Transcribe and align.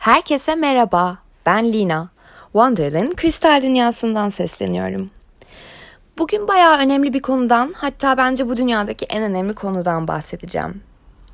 Herkese 0.00 0.54
merhaba. 0.54 1.18
Ben 1.46 1.72
Lina. 1.72 2.08
Wonderland 2.42 3.12
Kristal 3.12 3.62
Dünyası'ndan 3.62 4.28
sesleniyorum. 4.28 5.10
Bugün 6.18 6.48
bayağı 6.48 6.78
önemli 6.78 7.12
bir 7.12 7.22
konudan, 7.22 7.74
hatta 7.76 8.16
bence 8.16 8.48
bu 8.48 8.56
dünyadaki 8.56 9.04
en 9.04 9.22
önemli 9.22 9.54
konudan 9.54 10.08
bahsedeceğim. 10.08 10.82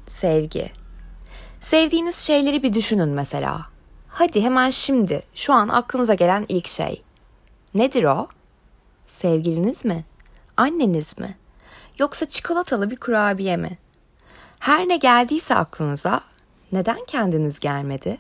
Sevgi. 0.06 0.70
Sevdiğiniz 1.60 2.16
şeyleri 2.16 2.62
bir 2.62 2.72
düşünün 2.72 3.08
mesela. 3.08 3.66
Hadi 4.08 4.40
hemen 4.40 4.70
şimdi, 4.70 5.22
şu 5.34 5.52
an 5.52 5.68
aklınıza 5.68 6.14
gelen 6.14 6.46
ilk 6.48 6.68
şey. 6.68 7.02
Nedir 7.74 8.04
o? 8.04 8.28
Sevgiliniz 9.06 9.84
mi? 9.84 10.04
Anneniz 10.56 11.18
mi? 11.18 11.36
Yoksa 11.98 12.26
çikolatalı 12.26 12.90
bir 12.90 12.96
kurabiye 12.96 13.56
mi? 13.56 13.78
Her 14.58 14.88
ne 14.88 14.96
geldiyse 14.96 15.54
aklınıza, 15.54 16.20
neden 16.72 17.04
kendiniz 17.06 17.58
gelmedi? 17.58 18.18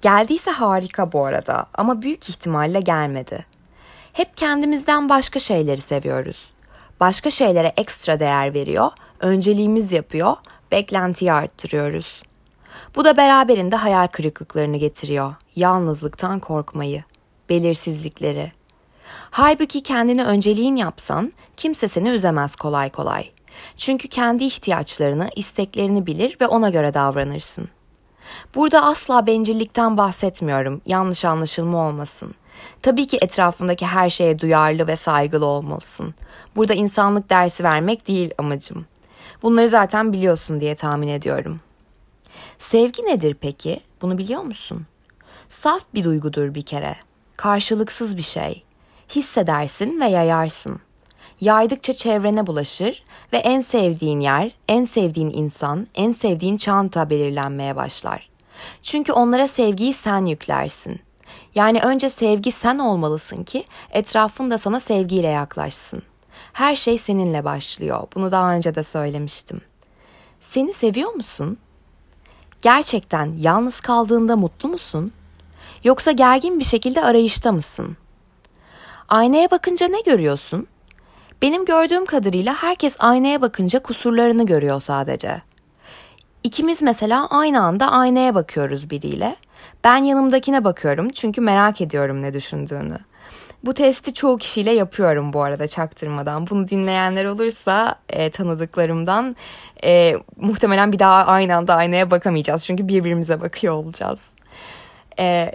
Geldiyse 0.00 0.50
harika 0.50 1.12
bu 1.12 1.24
arada 1.24 1.66
ama 1.74 2.02
büyük 2.02 2.28
ihtimalle 2.28 2.80
gelmedi. 2.80 3.46
Hep 4.12 4.36
kendimizden 4.36 5.08
başka 5.08 5.38
şeyleri 5.38 5.80
seviyoruz. 5.80 6.50
Başka 7.00 7.30
şeylere 7.30 7.72
ekstra 7.76 8.20
değer 8.20 8.54
veriyor, 8.54 8.90
önceliğimiz 9.20 9.92
yapıyor, 9.92 10.36
beklentiyi 10.72 11.32
arttırıyoruz. 11.32 12.22
Bu 12.96 13.04
da 13.04 13.16
beraberinde 13.16 13.76
hayal 13.76 14.06
kırıklıklarını 14.06 14.76
getiriyor. 14.76 15.34
Yalnızlıktan 15.56 16.40
korkmayı, 16.40 17.04
belirsizlikleri. 17.48 18.52
Halbuki 19.30 19.82
kendini 19.82 20.24
önceliğin 20.24 20.76
yapsan 20.76 21.32
kimse 21.56 21.88
seni 21.88 22.08
üzemez 22.08 22.56
kolay 22.56 22.90
kolay. 22.90 23.30
Çünkü 23.76 24.08
kendi 24.08 24.44
ihtiyaçlarını, 24.44 25.30
isteklerini 25.36 26.06
bilir 26.06 26.36
ve 26.40 26.46
ona 26.46 26.70
göre 26.70 26.94
davranırsın. 26.94 27.68
Burada 28.54 28.84
asla 28.84 29.26
bencillikten 29.26 29.96
bahsetmiyorum. 29.96 30.80
Yanlış 30.86 31.24
anlaşılma 31.24 31.88
olmasın. 31.88 32.34
Tabii 32.82 33.06
ki 33.06 33.18
etrafındaki 33.22 33.86
her 33.86 34.10
şeye 34.10 34.38
duyarlı 34.38 34.86
ve 34.86 34.96
saygılı 34.96 35.46
olmalısın. 35.46 36.14
Burada 36.56 36.74
insanlık 36.74 37.30
dersi 37.30 37.64
vermek 37.64 38.08
değil 38.08 38.30
amacım. 38.38 38.86
Bunları 39.42 39.68
zaten 39.68 40.12
biliyorsun 40.12 40.60
diye 40.60 40.74
tahmin 40.74 41.08
ediyorum. 41.08 41.60
Sevgi 42.58 43.02
nedir 43.02 43.36
peki? 43.40 43.80
Bunu 44.02 44.18
biliyor 44.18 44.42
musun? 44.42 44.86
Saf 45.48 45.82
bir 45.94 46.04
duygudur 46.04 46.54
bir 46.54 46.62
kere. 46.62 46.96
Karşılıksız 47.36 48.16
bir 48.16 48.22
şey. 48.22 48.64
Hissedersin 49.08 50.00
ve 50.00 50.06
yayarsın. 50.06 50.80
Yaydıkça 51.40 51.92
çevrene 51.92 52.46
bulaşır 52.46 53.02
ve 53.32 53.36
en 53.36 53.60
sevdiğin 53.60 54.20
yer, 54.20 54.52
en 54.68 54.84
sevdiğin 54.84 55.30
insan, 55.30 55.86
en 55.94 56.12
sevdiğin 56.12 56.56
çanta 56.56 57.10
belirlenmeye 57.10 57.76
başlar. 57.76 58.28
Çünkü 58.82 59.12
onlara 59.12 59.48
sevgiyi 59.48 59.94
sen 59.94 60.24
yüklersin. 60.24 61.00
Yani 61.54 61.80
önce 61.80 62.08
sevgi 62.08 62.52
sen 62.52 62.78
olmalısın 62.78 63.42
ki 63.42 63.64
etrafın 63.90 64.50
da 64.50 64.58
sana 64.58 64.80
sevgiyle 64.80 65.26
yaklaşsın. 65.26 66.02
Her 66.52 66.76
şey 66.76 66.98
seninle 66.98 67.44
başlıyor. 67.44 68.08
Bunu 68.14 68.30
daha 68.30 68.54
önce 68.54 68.74
de 68.74 68.82
söylemiştim. 68.82 69.60
Seni 70.40 70.72
seviyor 70.72 71.12
musun? 71.12 71.58
Gerçekten 72.62 73.34
yalnız 73.38 73.80
kaldığında 73.80 74.36
mutlu 74.36 74.68
musun? 74.68 75.12
Yoksa 75.84 76.12
gergin 76.12 76.58
bir 76.58 76.64
şekilde 76.64 77.04
arayışta 77.04 77.52
mısın? 77.52 77.96
Aynaya 79.08 79.50
bakınca 79.50 79.88
ne 79.88 80.00
görüyorsun? 80.00 80.66
Benim 81.42 81.64
gördüğüm 81.64 82.06
kadarıyla 82.06 82.54
herkes 82.54 82.96
aynaya 83.00 83.42
bakınca 83.42 83.82
kusurlarını 83.82 84.46
görüyor 84.46 84.80
sadece. 84.80 85.42
İkimiz 86.44 86.82
mesela 86.82 87.26
aynı 87.30 87.62
anda 87.62 87.90
aynaya 87.90 88.34
bakıyoruz 88.34 88.90
biriyle. 88.90 89.36
Ben 89.84 89.96
yanımdakine 89.96 90.64
bakıyorum 90.64 91.10
çünkü 91.10 91.40
merak 91.40 91.80
ediyorum 91.80 92.22
ne 92.22 92.32
düşündüğünü. 92.32 92.98
Bu 93.64 93.74
testi 93.74 94.14
çoğu 94.14 94.38
kişiyle 94.38 94.72
yapıyorum 94.72 95.32
bu 95.32 95.42
arada 95.42 95.66
çaktırmadan. 95.66 96.46
Bunu 96.50 96.68
dinleyenler 96.68 97.24
olursa 97.24 97.94
e, 98.08 98.30
tanıdıklarımdan 98.30 99.36
e, 99.84 100.14
muhtemelen 100.36 100.92
bir 100.92 100.98
daha 100.98 101.26
aynı 101.26 101.56
anda 101.56 101.74
aynaya 101.74 102.10
bakamayacağız. 102.10 102.64
Çünkü 102.64 102.88
birbirimize 102.88 103.40
bakıyor 103.40 103.74
olacağız. 103.74 104.30
E, 105.18 105.52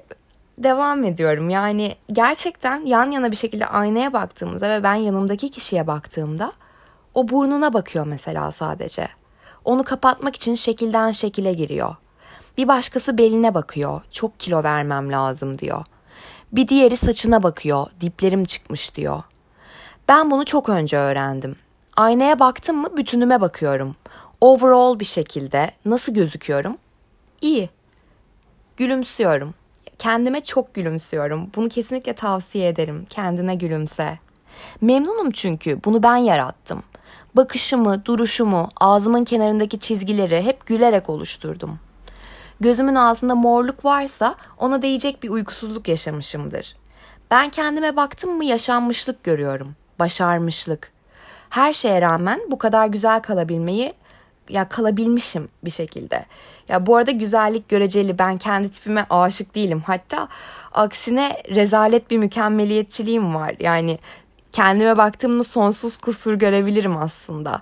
devam 0.57 1.03
ediyorum. 1.03 1.49
Yani 1.49 1.95
gerçekten 2.11 2.85
yan 2.85 3.11
yana 3.11 3.31
bir 3.31 3.35
şekilde 3.35 3.65
aynaya 3.65 4.13
baktığımızda 4.13 4.69
ve 4.69 4.83
ben 4.83 4.95
yanımdaki 4.95 5.51
kişiye 5.51 5.87
baktığımda 5.87 6.53
o 7.13 7.29
burnuna 7.29 7.73
bakıyor 7.73 8.05
mesela 8.05 8.51
sadece. 8.51 9.07
Onu 9.65 9.83
kapatmak 9.83 10.35
için 10.35 10.55
şekilden 10.55 11.11
şekile 11.11 11.53
giriyor. 11.53 11.95
Bir 12.57 12.67
başkası 12.67 13.17
beline 13.17 13.53
bakıyor. 13.53 14.01
Çok 14.11 14.39
kilo 14.39 14.63
vermem 14.63 15.11
lazım 15.11 15.57
diyor. 15.57 15.85
Bir 16.51 16.67
diğeri 16.67 16.97
saçına 16.97 17.43
bakıyor. 17.43 17.87
Diplerim 18.01 18.45
çıkmış 18.45 18.95
diyor. 18.95 19.23
Ben 20.09 20.31
bunu 20.31 20.45
çok 20.45 20.69
önce 20.69 20.97
öğrendim. 20.97 21.55
Aynaya 21.97 22.39
baktım 22.39 22.77
mı 22.77 22.97
bütünüme 22.97 23.41
bakıyorum. 23.41 23.95
Overall 24.41 24.99
bir 24.99 25.05
şekilde 25.05 25.71
nasıl 25.85 26.13
gözüküyorum? 26.13 26.77
İyi. 27.41 27.69
Gülümsüyorum. 28.77 29.53
Kendime 30.01 30.41
çok 30.41 30.73
gülümsüyorum. 30.73 31.49
Bunu 31.55 31.69
kesinlikle 31.69 32.13
tavsiye 32.13 32.67
ederim. 32.67 33.05
Kendine 33.09 33.55
gülümse. 33.55 34.19
Memnunum 34.81 35.31
çünkü 35.31 35.79
bunu 35.85 36.03
ben 36.03 36.15
yarattım. 36.15 36.83
Bakışımı, 37.35 38.05
duruşumu, 38.05 38.69
ağzımın 38.77 39.23
kenarındaki 39.23 39.79
çizgileri 39.79 40.41
hep 40.41 40.65
gülerek 40.65 41.09
oluşturdum. 41.09 41.79
Gözümün 42.59 42.95
altında 42.95 43.35
morluk 43.35 43.85
varsa 43.85 44.35
ona 44.57 44.81
değecek 44.81 45.23
bir 45.23 45.29
uykusuzluk 45.29 45.87
yaşamışımdır. 45.87 46.75
Ben 47.31 47.49
kendime 47.49 47.95
baktım 47.95 48.37
mı 48.37 48.45
yaşanmışlık 48.45 49.23
görüyorum. 49.23 49.75
Başarmışlık. 49.99 50.91
Her 51.49 51.73
şeye 51.73 52.01
rağmen 52.01 52.41
bu 52.51 52.57
kadar 52.57 52.85
güzel 52.85 53.21
kalabilmeyi 53.21 53.93
ya 54.51 54.69
kalabilmişim 54.69 55.49
bir 55.63 55.69
şekilde. 55.69 56.25
Ya 56.67 56.85
bu 56.85 56.95
arada 56.95 57.11
güzellik 57.11 57.69
göreceli 57.69 58.19
ben 58.19 58.37
kendi 58.37 58.71
tipime 58.71 59.05
aşık 59.09 59.55
değilim. 59.55 59.83
Hatta 59.85 60.27
aksine 60.73 61.37
rezalet 61.55 62.11
bir 62.11 62.17
mükemmeliyetçiliğim 62.17 63.35
var. 63.35 63.55
Yani 63.59 63.99
kendime 64.51 64.97
baktığımda 64.97 65.43
sonsuz 65.43 65.97
kusur 65.97 66.33
görebilirim 66.33 66.97
aslında. 66.97 67.61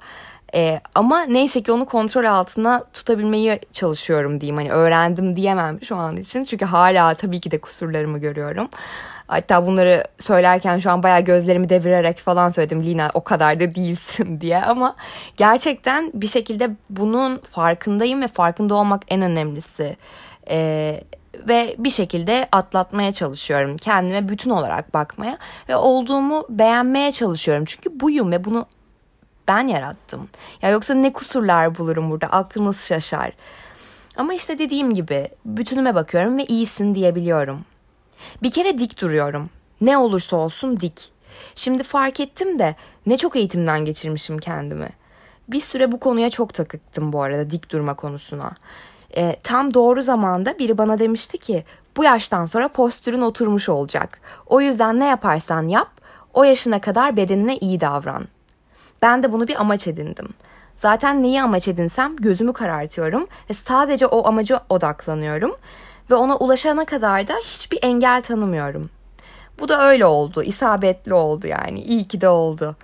Ee, 0.55 0.81
ama 0.95 1.23
neyse 1.23 1.63
ki 1.63 1.71
onu 1.71 1.85
kontrol 1.85 2.25
altına 2.25 2.83
tutabilmeyi 2.93 3.59
çalışıyorum 3.71 4.41
diyeyim. 4.41 4.57
Hani 4.57 4.71
öğrendim 4.71 5.35
diyemem 5.35 5.83
şu 5.83 5.95
an 5.95 6.17
için. 6.17 6.43
Çünkü 6.43 6.65
hala 6.65 7.13
tabii 7.13 7.39
ki 7.39 7.51
de 7.51 7.61
kusurlarımı 7.61 8.17
görüyorum. 8.17 8.69
Hatta 9.27 9.67
bunları 9.67 10.03
söylerken 10.17 10.79
şu 10.79 10.91
an 10.91 11.03
bayağı 11.03 11.21
gözlerimi 11.21 11.69
devirerek 11.69 12.17
falan 12.17 12.49
söyledim. 12.49 12.83
Lina 12.83 13.09
o 13.13 13.23
kadar 13.23 13.59
da 13.59 13.75
değilsin 13.75 14.41
diye 14.41 14.61
ama 14.61 14.95
gerçekten 15.37 16.11
bir 16.13 16.27
şekilde 16.27 16.69
bunun 16.89 17.37
farkındayım 17.37 18.21
ve 18.21 18.27
farkında 18.27 18.75
olmak 18.75 19.01
en 19.07 19.21
önemlisi. 19.21 19.97
Ee, 20.49 21.03
ve 21.47 21.75
bir 21.77 21.89
şekilde 21.89 22.47
atlatmaya 22.51 23.11
çalışıyorum. 23.11 23.77
Kendime 23.77 24.29
bütün 24.29 24.49
olarak 24.49 24.93
bakmaya 24.93 25.37
ve 25.69 25.75
olduğumu 25.75 26.45
beğenmeye 26.49 27.11
çalışıyorum. 27.11 27.65
Çünkü 27.65 27.99
buyum 27.99 28.31
ve 28.31 28.43
bunu 28.43 28.65
ben 29.49 29.67
yarattım. 29.67 30.29
Ya 30.61 30.69
yoksa 30.69 30.93
ne 30.93 31.13
kusurlar 31.13 31.77
bulurum 31.77 32.11
burada 32.11 32.27
aklınız 32.27 32.85
şaşar. 32.85 33.31
Ama 34.17 34.33
işte 34.33 34.59
dediğim 34.59 34.93
gibi 34.93 35.29
bütünüme 35.45 35.95
bakıyorum 35.95 36.37
ve 36.37 36.45
iyisin 36.45 36.95
diyebiliyorum. 36.95 37.65
Bir 38.43 38.51
kere 38.51 38.79
dik 38.79 39.01
duruyorum. 39.01 39.49
Ne 39.81 39.97
olursa 39.97 40.35
olsun 40.35 40.79
dik. 40.79 41.11
Şimdi 41.55 41.83
fark 41.83 42.19
ettim 42.19 42.59
de 42.59 42.75
ne 43.05 43.17
çok 43.17 43.35
eğitimden 43.35 43.85
geçirmişim 43.85 44.37
kendimi. 44.37 44.89
Bir 45.47 45.61
süre 45.61 45.91
bu 45.91 45.99
konuya 45.99 46.29
çok 46.29 46.53
takıktım 46.53 47.13
bu 47.13 47.21
arada 47.21 47.49
dik 47.49 47.71
durma 47.71 47.93
konusuna. 47.93 48.51
E, 49.17 49.35
tam 49.43 49.73
doğru 49.73 50.01
zamanda 50.01 50.59
biri 50.59 50.77
bana 50.77 50.99
demişti 50.99 51.37
ki 51.37 51.63
bu 51.97 52.03
yaştan 52.03 52.45
sonra 52.45 52.67
postürün 52.67 53.21
oturmuş 53.21 53.69
olacak. 53.69 54.19
O 54.45 54.61
yüzden 54.61 54.99
ne 54.99 55.05
yaparsan 55.05 55.67
yap 55.67 55.89
o 56.33 56.43
yaşına 56.43 56.81
kadar 56.81 57.17
bedenine 57.17 57.57
iyi 57.57 57.79
davran. 57.79 58.27
Ben 59.01 59.23
de 59.23 59.31
bunu 59.31 59.47
bir 59.47 59.61
amaç 59.61 59.87
edindim. 59.87 60.27
Zaten 60.75 61.23
neyi 61.23 61.41
amaç 61.41 61.67
edinsem 61.67 62.15
gözümü 62.15 62.53
karartıyorum 62.53 63.27
ve 63.49 63.53
sadece 63.53 64.05
o 64.05 64.27
amaca 64.27 64.61
odaklanıyorum 64.69 65.55
ve 66.11 66.15
ona 66.15 66.37
ulaşana 66.37 66.85
kadar 66.85 67.27
da 67.27 67.33
hiçbir 67.43 67.79
engel 67.81 68.21
tanımıyorum. 68.21 68.89
Bu 69.59 69.69
da 69.69 69.87
öyle 69.87 70.05
oldu, 70.05 70.43
isabetli 70.43 71.13
oldu 71.13 71.47
yani. 71.47 71.81
İyi 71.81 72.07
ki 72.07 72.21
de 72.21 72.29
oldu. 72.29 72.75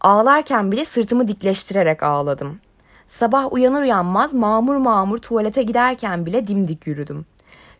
Ağlarken 0.00 0.72
bile 0.72 0.84
sırtımı 0.84 1.28
dikleştirerek 1.28 2.02
ağladım. 2.02 2.58
Sabah 3.06 3.52
uyanır 3.52 3.82
uyanmaz 3.82 4.34
mamur 4.34 4.76
mamur 4.76 5.18
tuvalete 5.18 5.62
giderken 5.62 6.26
bile 6.26 6.46
dimdik 6.46 6.86
yürüdüm. 6.86 7.26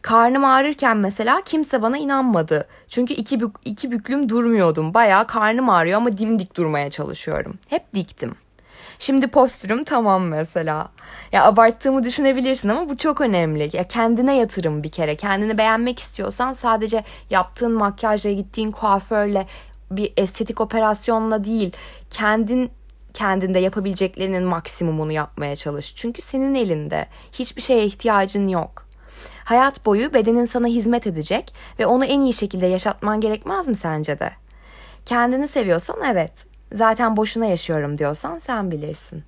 Karnım 0.07 0.45
ağrırken 0.45 0.97
mesela 0.97 1.41
kimse 1.45 1.83
bana 1.83 1.99
inanmadı. 1.99 2.69
Çünkü 2.89 3.15
iki, 3.15 3.41
bük, 3.41 3.57
iki 3.65 3.91
büklüm 3.93 4.29
durmuyordum. 4.29 4.95
Bayağı 4.95 5.27
karnım 5.27 5.71
ağrıyor 5.71 5.97
ama 5.97 6.19
dimdik 6.19 6.57
durmaya 6.57 6.91
çalışıyorum. 6.91 7.59
Hep 7.69 7.95
diktim. 7.95 8.35
Şimdi 8.99 9.27
postürüm 9.27 9.85
tamam 9.85 10.25
mesela. 10.25 10.89
Ya 11.33 11.45
abarttığımı 11.45 12.05
düşünebilirsin 12.05 12.69
ama 12.69 12.89
bu 12.89 12.97
çok 12.97 13.21
önemli. 13.21 13.71
Ya 13.73 13.89
kendine 13.89 14.37
yatırım 14.37 14.83
bir 14.83 14.91
kere. 14.91 15.17
Kendini 15.17 15.59
beğenmek 15.59 15.99
istiyorsan 15.99 16.53
sadece 16.53 17.05
yaptığın 17.31 17.73
makyajla, 17.73 18.33
gittiğin 18.33 18.71
kuaförle, 18.71 19.47
bir 19.91 20.13
estetik 20.17 20.61
operasyonla 20.61 21.45
değil, 21.45 21.73
kendin 22.11 22.71
kendinde 23.15 23.59
yapabileceklerinin 23.59 24.45
maksimumunu 24.45 25.13
yapmaya 25.13 25.57
çalış. 25.57 25.97
Çünkü 25.97 26.23
senin 26.23 26.55
elinde 26.55 27.07
hiçbir 27.33 27.63
şeye 27.63 27.85
ihtiyacın 27.85 28.49
yok. 28.49 28.86
Hayat 29.45 29.87
boyu 29.87 30.15
bedenin 30.15 30.45
sana 30.45 30.67
hizmet 30.67 31.07
edecek 31.07 31.55
ve 31.79 31.87
onu 31.87 32.05
en 32.05 32.21
iyi 32.21 32.33
şekilde 32.33 32.67
yaşatman 32.67 33.21
gerekmez 33.21 33.69
mi 33.69 33.77
sence 33.77 34.21
de? 34.21 34.31
Kendini 35.05 35.49
seviyorsan 35.49 35.97
evet. 36.05 36.47
Zaten 36.73 37.17
boşuna 37.17 37.47
yaşıyorum 37.47 37.99
diyorsan 37.99 38.39
sen 38.39 38.71
bilirsin. 38.71 39.25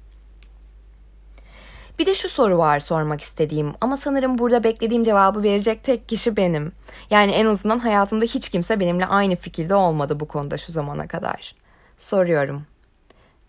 Bir 1.98 2.06
de 2.06 2.14
şu 2.14 2.28
soru 2.28 2.58
var 2.58 2.80
sormak 2.80 3.20
istediğim 3.20 3.74
ama 3.80 3.96
sanırım 3.96 4.38
burada 4.38 4.64
beklediğim 4.64 5.02
cevabı 5.02 5.42
verecek 5.42 5.84
tek 5.84 6.08
kişi 6.08 6.36
benim. 6.36 6.72
Yani 7.10 7.32
en 7.32 7.46
azından 7.46 7.78
hayatımda 7.78 8.24
hiç 8.24 8.48
kimse 8.48 8.80
benimle 8.80 9.06
aynı 9.06 9.36
fikirde 9.36 9.74
olmadı 9.74 10.20
bu 10.20 10.28
konuda 10.28 10.58
şu 10.58 10.72
zamana 10.72 11.08
kadar. 11.08 11.54
Soruyorum. 11.98 12.66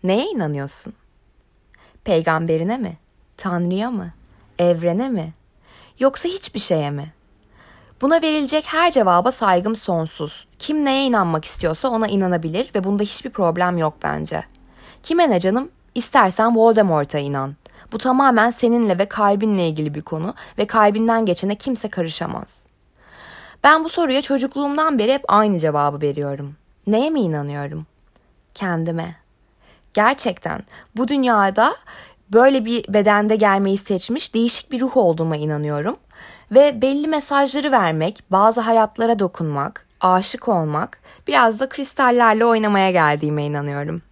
Neye 0.02 0.26
inanıyorsun? 0.26 0.94
Peygamberine 2.04 2.76
mi? 2.76 2.96
Tanrı'ya 3.36 3.90
mı? 3.90 4.12
Evrene 4.58 5.08
mi? 5.08 5.32
Yoksa 6.00 6.28
hiçbir 6.28 6.60
şeye 6.60 6.90
mi? 6.90 7.12
Buna 8.00 8.22
verilecek 8.22 8.64
her 8.66 8.90
cevaba 8.90 9.30
saygım 9.30 9.76
sonsuz. 9.76 10.46
Kim 10.58 10.84
neye 10.84 11.04
inanmak 11.04 11.44
istiyorsa 11.44 11.88
ona 11.88 12.08
inanabilir 12.08 12.70
ve 12.74 12.84
bunda 12.84 13.02
hiçbir 13.02 13.30
problem 13.30 13.78
yok 13.78 13.94
bence. 14.02 14.44
Kime 15.02 15.30
ne 15.30 15.40
canım? 15.40 15.70
İstersen 15.94 16.56
Voldemort'a 16.56 17.18
inan. 17.18 17.56
Bu 17.92 17.98
tamamen 17.98 18.50
seninle 18.50 18.98
ve 18.98 19.06
kalbinle 19.06 19.68
ilgili 19.68 19.94
bir 19.94 20.02
konu 20.02 20.34
ve 20.58 20.66
kalbinden 20.66 21.26
geçene 21.26 21.54
kimse 21.54 21.88
karışamaz. 21.90 22.64
Ben 23.64 23.84
bu 23.84 23.88
soruya 23.88 24.22
çocukluğumdan 24.22 24.98
beri 24.98 25.12
hep 25.12 25.24
aynı 25.28 25.58
cevabı 25.58 26.00
veriyorum. 26.00 26.56
Neye 26.86 27.10
mi 27.10 27.20
inanıyorum? 27.20 27.86
Kendime. 28.54 29.16
Gerçekten 29.94 30.62
bu 30.96 31.08
dünyada 31.08 31.76
böyle 32.32 32.64
bir 32.64 32.92
bedende 32.92 33.36
gelmeyi 33.36 33.78
seçmiş 33.78 34.34
değişik 34.34 34.72
bir 34.72 34.80
ruh 34.80 34.96
olduğuma 34.96 35.36
inanıyorum 35.36 35.96
ve 36.52 36.82
belli 36.82 37.08
mesajları 37.08 37.72
vermek, 37.72 38.22
bazı 38.30 38.60
hayatlara 38.60 39.18
dokunmak, 39.18 39.86
aşık 40.00 40.48
olmak, 40.48 41.00
biraz 41.28 41.60
da 41.60 41.68
kristallerle 41.68 42.44
oynamaya 42.44 42.90
geldiğime 42.90 43.44
inanıyorum. 43.44 44.02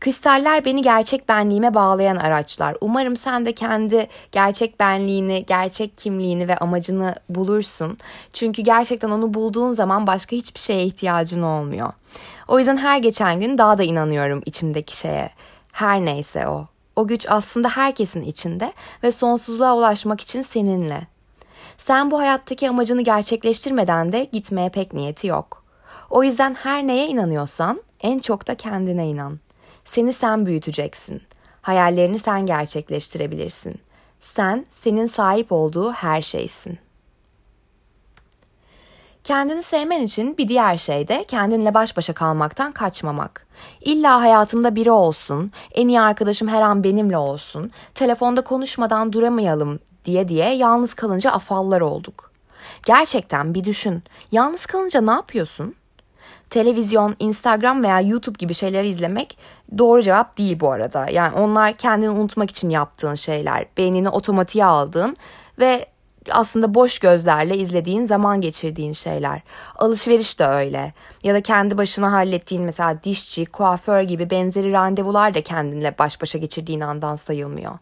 Kristaller 0.00 0.64
beni 0.64 0.82
gerçek 0.82 1.28
benliğime 1.28 1.74
bağlayan 1.74 2.16
araçlar. 2.16 2.76
Umarım 2.80 3.16
sen 3.16 3.44
de 3.44 3.52
kendi 3.52 4.08
gerçek 4.32 4.80
benliğini, 4.80 5.44
gerçek 5.46 5.98
kimliğini 5.98 6.48
ve 6.48 6.56
amacını 6.56 7.14
bulursun. 7.28 7.98
Çünkü 8.32 8.62
gerçekten 8.62 9.10
onu 9.10 9.34
bulduğun 9.34 9.72
zaman 9.72 10.06
başka 10.06 10.36
hiçbir 10.36 10.60
şeye 10.60 10.84
ihtiyacın 10.84 11.42
olmuyor. 11.42 11.92
O 12.48 12.58
yüzden 12.58 12.76
her 12.76 12.98
geçen 12.98 13.40
gün 13.40 13.58
daha 13.58 13.78
da 13.78 13.82
inanıyorum 13.82 14.42
içimdeki 14.46 14.96
şeye. 14.96 15.30
Her 15.72 16.04
neyse 16.04 16.48
o. 16.48 16.66
O 17.00 17.06
güç 17.06 17.26
aslında 17.28 17.68
herkesin 17.68 18.22
içinde 18.22 18.72
ve 19.02 19.12
sonsuzluğa 19.12 19.76
ulaşmak 19.76 20.20
için 20.20 20.42
seninle. 20.42 21.06
Sen 21.76 22.10
bu 22.10 22.18
hayattaki 22.18 22.68
amacını 22.68 23.02
gerçekleştirmeden 23.02 24.12
de 24.12 24.24
gitmeye 24.24 24.68
pek 24.68 24.92
niyeti 24.92 25.26
yok. 25.26 25.64
O 26.10 26.24
yüzden 26.24 26.54
her 26.54 26.86
neye 26.86 27.06
inanıyorsan 27.06 27.82
en 28.02 28.18
çok 28.18 28.46
da 28.46 28.54
kendine 28.54 29.08
inan. 29.08 29.38
Seni 29.84 30.12
sen 30.12 30.46
büyüteceksin. 30.46 31.22
Hayallerini 31.62 32.18
sen 32.18 32.46
gerçekleştirebilirsin. 32.46 33.80
Sen 34.20 34.66
senin 34.70 35.06
sahip 35.06 35.52
olduğu 35.52 35.92
her 35.92 36.22
şeysin. 36.22 36.78
Kendini 39.24 39.62
sevmen 39.62 40.02
için 40.02 40.38
bir 40.38 40.48
diğer 40.48 40.76
şey 40.76 41.08
de 41.08 41.24
kendinle 41.28 41.74
baş 41.74 41.96
başa 41.96 42.12
kalmaktan 42.12 42.72
kaçmamak. 42.72 43.46
İlla 43.80 44.20
hayatımda 44.20 44.74
biri 44.76 44.90
olsun, 44.90 45.52
en 45.74 45.88
iyi 45.88 46.00
arkadaşım 46.00 46.48
her 46.48 46.62
an 46.62 46.84
benimle 46.84 47.16
olsun, 47.16 47.70
telefonda 47.94 48.40
konuşmadan 48.40 49.12
duramayalım 49.12 49.78
diye 50.04 50.28
diye 50.28 50.54
yalnız 50.54 50.94
kalınca 50.94 51.30
afallar 51.30 51.80
olduk. 51.80 52.30
Gerçekten 52.86 53.54
bir 53.54 53.64
düşün. 53.64 54.02
Yalnız 54.32 54.66
kalınca 54.66 55.00
ne 55.00 55.10
yapıyorsun? 55.10 55.74
Televizyon, 56.50 57.16
Instagram 57.18 57.82
veya 57.82 58.00
YouTube 58.00 58.36
gibi 58.38 58.54
şeyleri 58.54 58.88
izlemek 58.88 59.38
doğru 59.78 60.02
cevap 60.02 60.38
değil 60.38 60.60
bu 60.60 60.70
arada. 60.70 61.06
Yani 61.10 61.38
onlar 61.38 61.72
kendini 61.72 62.10
unutmak 62.10 62.50
için 62.50 62.70
yaptığın 62.70 63.14
şeyler. 63.14 63.66
Beynini 63.76 64.08
otomatiğe 64.08 64.64
aldığın 64.64 65.16
ve 65.58 65.86
aslında 66.30 66.74
boş 66.74 66.98
gözlerle 66.98 67.56
izlediğin, 67.56 68.04
zaman 68.04 68.40
geçirdiğin 68.40 68.92
şeyler. 68.92 69.40
Alışveriş 69.76 70.38
de 70.38 70.46
öyle. 70.46 70.92
Ya 71.22 71.34
da 71.34 71.40
kendi 71.40 71.78
başına 71.78 72.12
hallettiğin 72.12 72.64
mesela 72.64 73.04
dişçi, 73.04 73.46
kuaför 73.46 74.02
gibi 74.02 74.30
benzeri 74.30 74.72
randevular 74.72 75.34
da 75.34 75.42
kendinle 75.42 75.98
baş 75.98 76.22
başa 76.22 76.38
geçirdiğin 76.38 76.80
andan 76.80 77.16
sayılmıyor. 77.16 77.78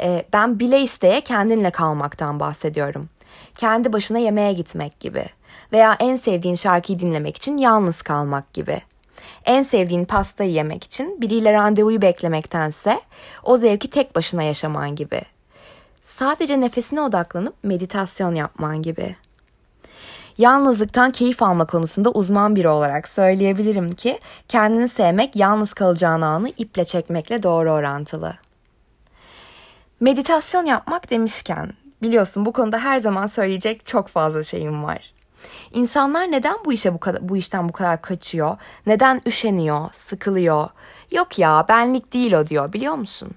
Ee, 0.00 0.24
ben 0.32 0.60
bile 0.60 0.80
isteye 0.80 1.20
kendinle 1.20 1.70
kalmaktan 1.70 2.40
bahsediyorum. 2.40 3.08
Kendi 3.56 3.92
başına 3.92 4.18
yemeğe 4.18 4.52
gitmek 4.52 5.00
gibi. 5.00 5.24
Veya 5.72 5.96
en 6.00 6.16
sevdiğin 6.16 6.54
şarkıyı 6.54 6.98
dinlemek 6.98 7.36
için 7.36 7.56
yalnız 7.56 8.02
kalmak 8.02 8.52
gibi. 8.52 8.80
En 9.44 9.62
sevdiğin 9.62 10.04
pastayı 10.04 10.50
yemek 10.50 10.84
için 10.84 11.20
biriyle 11.20 11.52
randevuyu 11.52 12.02
beklemektense 12.02 13.00
o 13.42 13.56
zevki 13.56 13.90
tek 13.90 14.14
başına 14.14 14.42
yaşaman 14.42 14.96
gibi 14.96 15.22
sadece 16.08 16.60
nefesine 16.60 17.00
odaklanıp 17.00 17.54
meditasyon 17.62 18.34
yapman 18.34 18.82
gibi. 18.82 19.16
Yalnızlıktan 20.38 21.10
keyif 21.10 21.42
alma 21.42 21.66
konusunda 21.66 22.10
uzman 22.10 22.56
biri 22.56 22.68
olarak 22.68 23.08
söyleyebilirim 23.08 23.94
ki 23.94 24.18
kendini 24.48 24.88
sevmek 24.88 25.36
yalnız 25.36 25.72
kalacağın 25.72 26.20
anı 26.20 26.48
iple 26.48 26.84
çekmekle 26.84 27.42
doğru 27.42 27.72
orantılı. 27.72 28.34
Meditasyon 30.00 30.66
yapmak 30.66 31.10
demişken 31.10 31.72
biliyorsun 32.02 32.46
bu 32.46 32.52
konuda 32.52 32.78
her 32.78 32.98
zaman 32.98 33.26
söyleyecek 33.26 33.86
çok 33.86 34.08
fazla 34.08 34.42
şeyim 34.42 34.84
var. 34.84 35.12
İnsanlar 35.72 36.32
neden 36.32 36.56
bu 36.64 36.72
işe 36.72 36.94
bu 36.94 37.00
kadar 37.00 37.28
bu 37.28 37.36
işten 37.36 37.68
bu 37.68 37.72
kadar 37.72 38.02
kaçıyor? 38.02 38.56
Neden 38.86 39.20
üşeniyor, 39.26 39.88
sıkılıyor? 39.92 40.68
Yok 41.12 41.38
ya 41.38 41.64
benlik 41.68 42.12
değil 42.12 42.32
o 42.32 42.46
diyor 42.46 42.72
biliyor 42.72 42.94
musun? 42.94 43.30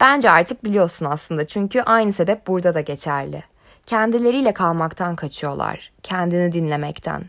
Bence 0.00 0.30
artık 0.30 0.64
biliyorsun 0.64 1.06
aslında 1.06 1.46
çünkü 1.46 1.80
aynı 1.80 2.12
sebep 2.12 2.46
burada 2.46 2.74
da 2.74 2.80
geçerli. 2.80 3.42
Kendileriyle 3.86 4.54
kalmaktan 4.54 5.14
kaçıyorlar, 5.14 5.92
kendini 6.02 6.52
dinlemekten. 6.52 7.24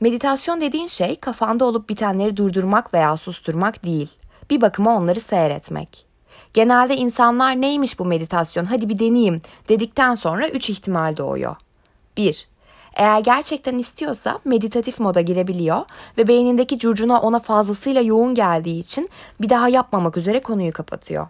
Meditasyon 0.00 0.60
dediğin 0.60 0.86
şey 0.86 1.16
kafanda 1.16 1.64
olup 1.64 1.88
bitenleri 1.88 2.36
durdurmak 2.36 2.94
veya 2.94 3.16
susturmak 3.16 3.84
değil. 3.84 4.10
Bir 4.50 4.60
bakıma 4.60 4.96
onları 4.96 5.20
seyretmek. 5.20 6.06
Genelde 6.54 6.96
insanlar 6.96 7.60
neymiş 7.60 7.98
bu 7.98 8.04
meditasyon 8.04 8.64
hadi 8.64 8.88
bir 8.88 8.98
deneyeyim 8.98 9.42
dedikten 9.68 10.14
sonra 10.14 10.48
üç 10.48 10.70
ihtimal 10.70 11.16
doğuyor. 11.16 11.56
1. 12.16 12.48
Eğer 12.94 13.20
gerçekten 13.20 13.78
istiyorsa 13.78 14.38
meditatif 14.44 15.00
moda 15.00 15.20
girebiliyor 15.20 15.84
ve 16.18 16.28
beynindeki 16.28 16.78
curcuna 16.78 17.20
ona 17.20 17.38
fazlasıyla 17.38 18.00
yoğun 18.00 18.34
geldiği 18.34 18.80
için 18.80 19.08
bir 19.40 19.48
daha 19.48 19.68
yapmamak 19.68 20.16
üzere 20.16 20.40
konuyu 20.40 20.72
kapatıyor. 20.72 21.26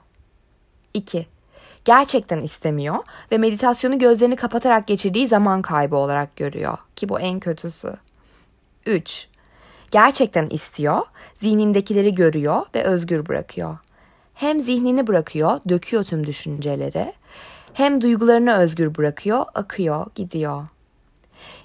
2. 0.95 1.27
Gerçekten 1.85 2.41
istemiyor 2.41 2.97
ve 3.33 3.39
meditasyonu 3.39 3.99
gözlerini 3.99 4.37
kapatarak 4.37 4.87
geçirdiği 4.87 5.29
zaman 5.29 5.63
kaybı 5.63 5.97
olarak 5.97 6.37
görüyor 6.37 6.79
ki 6.97 7.09
bu 7.09 7.21
en 7.21 7.39
kötüsü. 7.39 7.95
3. 8.87 9.29
Gerçekten 9.91 10.47
istiyor, 10.47 11.01
zihnindekileri 11.35 12.15
görüyor 12.15 12.63
ve 12.75 12.83
özgür 12.83 13.27
bırakıyor. 13.27 13.79
Hem 14.35 14.61
zihnini 14.61 15.07
bırakıyor, 15.07 15.61
döküyor 15.69 16.05
tüm 16.05 16.27
düşünceleri, 16.27 17.13
hem 17.73 18.01
duygularını 18.01 18.57
özgür 18.57 18.95
bırakıyor, 18.95 19.45
akıyor, 19.55 20.07
gidiyor. 20.15 20.67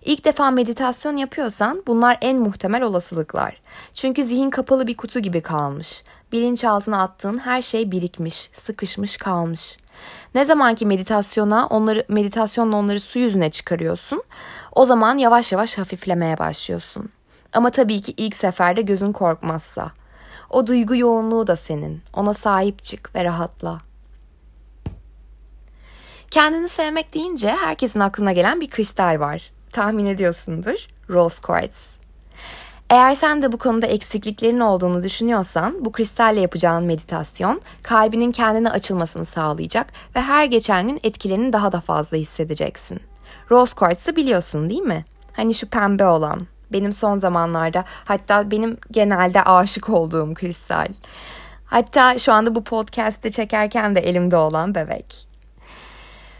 İlk 0.01 0.25
defa 0.25 0.51
meditasyon 0.51 1.17
yapıyorsan 1.17 1.83
bunlar 1.87 2.17
en 2.21 2.37
muhtemel 2.37 2.83
olasılıklar. 2.83 3.61
Çünkü 3.93 4.23
zihin 4.23 4.49
kapalı 4.49 4.87
bir 4.87 4.97
kutu 4.97 5.19
gibi 5.19 5.41
kalmış. 5.41 6.03
Bilinçaltına 6.31 7.01
attığın 7.01 7.37
her 7.37 7.61
şey 7.61 7.91
birikmiş, 7.91 8.49
sıkışmış 8.51 9.17
kalmış. 9.17 9.77
Ne 10.35 10.45
zamanki 10.45 10.85
meditasyona 10.85 11.67
onları 11.67 12.05
meditasyonla 12.07 12.75
onları 12.75 12.99
su 12.99 13.19
yüzüne 13.19 13.51
çıkarıyorsun, 13.51 14.23
o 14.71 14.85
zaman 14.85 15.17
yavaş 15.17 15.51
yavaş 15.51 15.77
hafiflemeye 15.77 16.37
başlıyorsun. 16.37 17.09
Ama 17.53 17.69
tabii 17.69 18.01
ki 18.01 18.13
ilk 18.17 18.35
seferde 18.35 18.81
gözün 18.81 19.11
korkmazsa. 19.11 19.91
O 20.49 20.67
duygu 20.67 20.95
yoğunluğu 20.95 21.47
da 21.47 21.55
senin. 21.55 22.01
Ona 22.13 22.33
sahip 22.33 22.83
çık 22.83 23.15
ve 23.15 23.23
rahatla. 23.23 23.81
Kendini 26.31 26.69
sevmek 26.69 27.13
deyince 27.13 27.47
herkesin 27.47 27.99
aklına 27.99 28.31
gelen 28.31 28.61
bir 28.61 28.69
kristal 28.69 29.19
var 29.19 29.52
tahmin 29.73 30.05
ediyorsundur. 30.05 30.87
Rose 31.09 31.41
Quartz. 31.41 31.95
Eğer 32.89 33.15
sen 33.15 33.41
de 33.41 33.51
bu 33.51 33.57
konuda 33.57 33.87
eksikliklerin 33.87 34.59
olduğunu 34.59 35.03
düşünüyorsan 35.03 35.85
bu 35.85 35.91
kristalle 35.91 36.41
yapacağın 36.41 36.83
meditasyon 36.83 37.61
kalbinin 37.83 38.31
kendine 38.31 38.69
açılmasını 38.69 39.25
sağlayacak 39.25 39.87
ve 40.15 40.21
her 40.21 40.45
geçen 40.45 40.87
gün 40.87 40.99
etkilerini 41.03 41.53
daha 41.53 41.71
da 41.71 41.81
fazla 41.81 42.17
hissedeceksin. 42.17 42.99
Rose 43.51 43.75
Quartz'ı 43.75 44.15
biliyorsun 44.15 44.69
değil 44.69 44.81
mi? 44.81 45.05
Hani 45.33 45.53
şu 45.53 45.69
pembe 45.69 46.05
olan. 46.05 46.39
Benim 46.71 46.93
son 46.93 47.17
zamanlarda 47.17 47.85
hatta 48.05 48.51
benim 48.51 48.77
genelde 48.91 49.43
aşık 49.43 49.89
olduğum 49.89 50.33
kristal. 50.33 50.87
Hatta 51.65 52.19
şu 52.19 52.33
anda 52.33 52.55
bu 52.55 52.63
podcast'te 52.63 53.31
çekerken 53.31 53.95
de 53.95 53.99
elimde 53.99 54.37
olan 54.37 54.75
bebek. 54.75 55.32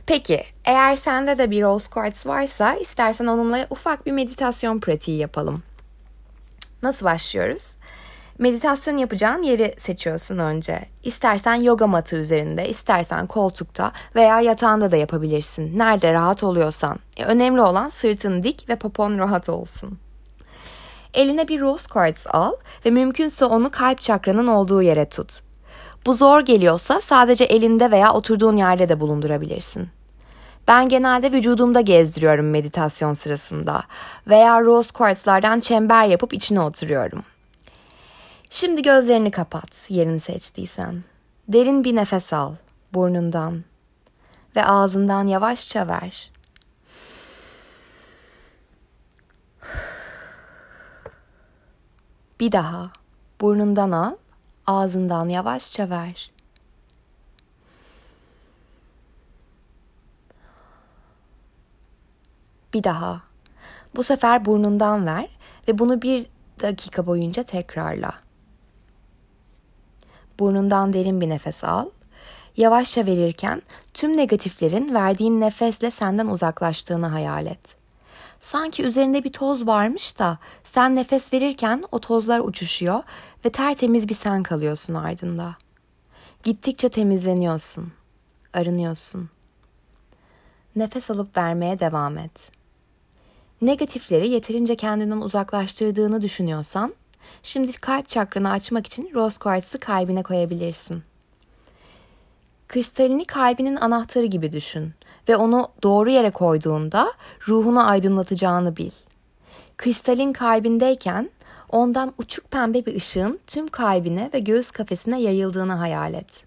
Peki 0.05 0.43
eğer 0.65 0.95
sende 0.95 1.37
de 1.37 1.51
bir 1.51 1.61
Rose 1.63 1.89
Quartz 1.89 2.25
varsa 2.25 2.73
istersen 2.73 3.25
onunla 3.25 3.67
ufak 3.69 4.05
bir 4.05 4.11
meditasyon 4.11 4.79
pratiği 4.79 5.17
yapalım. 5.17 5.63
Nasıl 6.83 7.05
başlıyoruz? 7.05 7.75
Meditasyon 8.37 8.97
yapacağın 8.97 9.41
yeri 9.41 9.73
seçiyorsun 9.77 10.37
önce. 10.37 10.79
İstersen 11.03 11.55
yoga 11.55 11.87
matı 11.87 12.15
üzerinde, 12.15 12.69
istersen 12.69 13.27
koltukta 13.27 13.91
veya 14.15 14.41
yatağında 14.41 14.91
da 14.91 14.95
yapabilirsin. 14.97 15.79
Nerede 15.79 16.13
rahat 16.13 16.43
oluyorsan. 16.43 16.99
E, 17.17 17.25
önemli 17.25 17.61
olan 17.61 17.89
sırtın 17.89 18.43
dik 18.43 18.69
ve 18.69 18.75
popon 18.75 19.19
rahat 19.19 19.49
olsun. 19.49 19.99
Eline 21.13 21.47
bir 21.47 21.61
rose 21.61 21.87
quartz 21.93 22.27
al 22.29 22.53
ve 22.85 22.89
mümkünse 22.89 23.45
onu 23.45 23.71
kalp 23.71 24.01
çakranın 24.01 24.47
olduğu 24.47 24.81
yere 24.81 25.09
tut. 25.09 25.41
Bu 26.05 26.13
zor 26.13 26.41
geliyorsa 26.41 26.99
sadece 26.99 27.43
elinde 27.43 27.91
veya 27.91 28.13
oturduğun 28.13 28.57
yerde 28.57 28.89
de 28.89 28.99
bulundurabilirsin. 28.99 29.89
Ben 30.67 30.89
genelde 30.89 31.31
vücudumda 31.31 31.81
gezdiriyorum 31.81 32.49
meditasyon 32.49 33.13
sırasında 33.13 33.83
veya 34.27 34.61
rose 34.61 34.91
quartzlardan 34.93 35.59
çember 35.59 36.05
yapıp 36.05 36.33
içine 36.33 36.61
oturuyorum. 36.61 37.23
Şimdi 38.49 38.81
gözlerini 38.81 39.31
kapat 39.31 39.85
yerini 39.89 40.19
seçtiysen. 40.19 41.03
Derin 41.47 41.83
bir 41.83 41.95
nefes 41.95 42.33
al 42.33 42.55
burnundan 42.93 43.63
ve 44.55 44.65
ağzından 44.65 45.27
yavaşça 45.27 45.87
ver. 45.87 46.31
Bir 52.39 52.51
daha 52.51 52.91
burnundan 53.41 53.91
al, 53.91 54.15
ağzından 54.67 55.29
yavaşça 55.29 55.89
ver. 55.89 56.31
Bir 62.73 62.83
daha. 62.83 63.21
Bu 63.95 64.03
sefer 64.03 64.45
burnundan 64.45 65.05
ver 65.05 65.29
ve 65.67 65.79
bunu 65.79 66.01
bir 66.01 66.25
dakika 66.61 67.05
boyunca 67.05 67.43
tekrarla. 67.43 68.13
Burnundan 70.39 70.93
derin 70.93 71.21
bir 71.21 71.29
nefes 71.29 71.63
al. 71.63 71.89
Yavaşça 72.57 73.05
verirken 73.05 73.61
tüm 73.93 74.17
negatiflerin 74.17 74.93
verdiğin 74.93 75.41
nefesle 75.41 75.91
senden 75.91 76.27
uzaklaştığını 76.27 77.07
hayal 77.07 77.45
et. 77.45 77.82
Sanki 78.43 78.83
üzerinde 78.83 79.23
bir 79.23 79.31
toz 79.33 79.67
varmış 79.67 80.19
da 80.19 80.37
sen 80.63 80.95
nefes 80.95 81.33
verirken 81.33 81.83
o 81.91 81.99
tozlar 81.99 82.39
uçuşuyor 82.39 83.03
ve 83.45 83.49
tertemiz 83.49 84.09
bir 84.09 84.13
sen 84.13 84.43
kalıyorsun 84.43 84.93
ardında. 84.93 85.55
Gittikçe 86.43 86.89
temizleniyorsun, 86.89 87.93
arınıyorsun. 88.53 89.29
Nefes 90.75 91.11
alıp 91.11 91.37
vermeye 91.37 91.79
devam 91.79 92.17
et. 92.17 92.51
Negatifleri 93.61 94.29
yeterince 94.29 94.75
kendinden 94.75 95.21
uzaklaştırdığını 95.21 96.21
düşünüyorsan, 96.21 96.93
şimdi 97.43 97.71
kalp 97.71 98.09
çakranı 98.09 98.51
açmak 98.51 98.87
için 98.87 99.11
rose 99.13 99.39
quartz'ı 99.39 99.79
kalbine 99.79 100.23
koyabilirsin. 100.23 101.03
Kristalini 102.67 103.25
kalbinin 103.25 103.75
anahtarı 103.75 104.25
gibi 104.25 104.51
düşün 104.51 104.93
ve 105.29 105.35
onu 105.35 105.67
doğru 105.83 106.09
yere 106.09 106.31
koyduğunda 106.31 107.13
ruhunu 107.47 107.87
aydınlatacağını 107.87 108.77
bil. 108.77 108.91
Kristalin 109.77 110.33
kalbindeyken 110.33 111.29
ondan 111.69 112.13
uçuk 112.17 112.51
pembe 112.51 112.85
bir 112.85 112.95
ışığın 112.95 113.39
tüm 113.47 113.67
kalbine 113.67 114.29
ve 114.33 114.39
göğüs 114.39 114.71
kafesine 114.71 115.21
yayıldığını 115.21 115.73
hayal 115.73 116.13
et. 116.13 116.43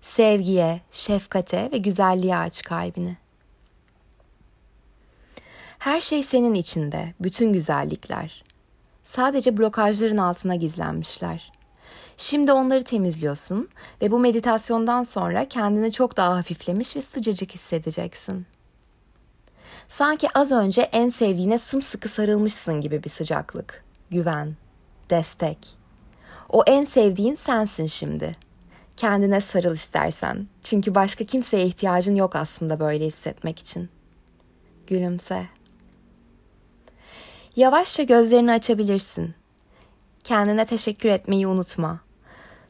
Sevgiye, 0.00 0.80
şefkate 0.92 1.68
ve 1.72 1.78
güzelliğe 1.78 2.36
aç 2.36 2.62
kalbini. 2.62 3.16
Her 5.78 6.00
şey 6.00 6.22
senin 6.22 6.54
içinde, 6.54 7.14
bütün 7.20 7.52
güzellikler. 7.52 8.44
Sadece 9.04 9.58
blokajların 9.58 10.16
altına 10.16 10.54
gizlenmişler. 10.54 11.52
Şimdi 12.16 12.52
onları 12.52 12.84
temizliyorsun 12.84 13.68
ve 14.02 14.10
bu 14.10 14.18
meditasyondan 14.18 15.02
sonra 15.02 15.48
kendini 15.48 15.92
çok 15.92 16.16
daha 16.16 16.36
hafiflemiş 16.36 16.96
ve 16.96 17.02
sıcacık 17.02 17.54
hissedeceksin. 17.54 18.46
Sanki 19.88 20.28
az 20.34 20.52
önce 20.52 20.82
en 20.82 21.08
sevdiğine 21.08 21.58
sımsıkı 21.58 22.08
sarılmışsın 22.08 22.80
gibi 22.80 23.04
bir 23.04 23.10
sıcaklık, 23.10 23.84
güven, 24.10 24.56
destek. 25.10 25.76
O 26.48 26.62
en 26.66 26.84
sevdiğin 26.84 27.34
sensin 27.34 27.86
şimdi. 27.86 28.32
Kendine 28.96 29.40
sarıl 29.40 29.74
istersen. 29.74 30.46
Çünkü 30.62 30.94
başka 30.94 31.24
kimseye 31.24 31.66
ihtiyacın 31.66 32.14
yok 32.14 32.36
aslında 32.36 32.80
böyle 32.80 33.06
hissetmek 33.06 33.58
için. 33.58 33.88
Gülümse. 34.86 35.46
Yavaşça 37.56 38.02
gözlerini 38.02 38.52
açabilirsin. 38.52 39.34
Kendine 40.24 40.66
teşekkür 40.66 41.08
etmeyi 41.08 41.46
unutma. 41.46 42.05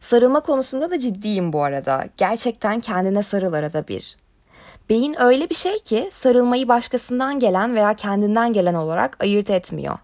Sarılma 0.00 0.40
konusunda 0.40 0.90
da 0.90 0.98
ciddiyim 0.98 1.52
bu 1.52 1.62
arada. 1.62 2.04
Gerçekten 2.16 2.80
kendine 2.80 3.22
sarıl 3.22 3.52
arada 3.52 3.88
bir. 3.88 4.16
Beyin 4.88 5.16
öyle 5.18 5.50
bir 5.50 5.54
şey 5.54 5.78
ki 5.78 6.08
sarılmayı 6.10 6.68
başkasından 6.68 7.38
gelen 7.38 7.74
veya 7.74 7.94
kendinden 7.94 8.52
gelen 8.52 8.74
olarak 8.74 9.16
ayırt 9.20 9.50
etmiyor. 9.50 9.98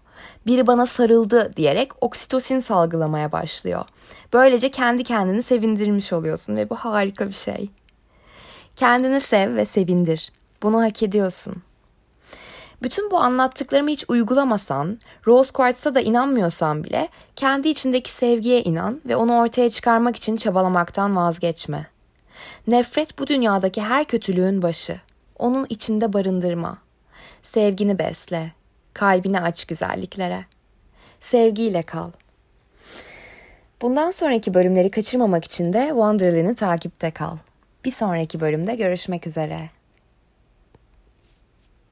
Biri 0.47 0.67
bana 0.67 0.85
sarıldı 0.85 1.53
diyerek 1.57 1.91
oksitosin 2.01 2.59
salgılamaya 2.59 3.31
başlıyor. 3.31 3.85
Böylece 4.33 4.71
kendi 4.71 5.03
kendini 5.03 5.43
sevindirmiş 5.43 6.13
oluyorsun 6.13 6.55
ve 6.55 6.69
bu 6.69 6.75
harika 6.75 7.27
bir 7.27 7.33
şey. 7.33 7.69
Kendini 8.75 9.21
sev 9.21 9.55
ve 9.55 9.65
sevindir. 9.65 10.31
Bunu 10.63 10.81
hak 10.81 11.03
ediyorsun. 11.03 11.55
Bütün 12.83 13.11
bu 13.11 13.17
anlattıklarımı 13.17 13.89
hiç 13.89 14.05
uygulamasan, 14.07 14.99
Rose 15.27 15.51
Quartz'a 15.51 15.95
da 15.95 16.01
inanmıyorsan 16.01 16.83
bile 16.83 17.09
kendi 17.35 17.69
içindeki 17.69 18.11
sevgiye 18.11 18.63
inan 18.63 19.01
ve 19.05 19.15
onu 19.15 19.37
ortaya 19.37 19.69
çıkarmak 19.69 20.15
için 20.15 20.37
çabalamaktan 20.37 21.15
vazgeçme. 21.15 21.87
Nefret 22.67 23.19
bu 23.19 23.27
dünyadaki 23.27 23.81
her 23.81 24.05
kötülüğün 24.05 24.61
başı. 24.61 24.99
Onun 25.39 25.65
içinde 25.69 26.13
barındırma. 26.13 26.77
Sevgini 27.41 27.99
besle. 27.99 28.51
Kalbini 28.93 29.41
aç 29.41 29.65
güzelliklere. 29.65 30.45
Sevgiyle 31.19 31.83
kal. 31.83 32.11
Bundan 33.81 34.11
sonraki 34.11 34.53
bölümleri 34.53 34.91
kaçırmamak 34.91 35.45
için 35.45 35.73
de 35.73 35.85
Wonderland'i 35.87 36.55
takipte 36.55 37.11
kal. 37.11 37.37
Bir 37.85 37.91
sonraki 37.91 38.39
bölümde 38.39 38.75
görüşmek 38.75 39.27
üzere. 39.27 39.69